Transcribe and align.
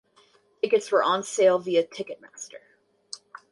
Tickets 0.63 0.91
were 0.91 1.03
on 1.03 1.23
sale 1.23 1.59
via 1.59 1.83
Ticketmaster. 1.85 2.61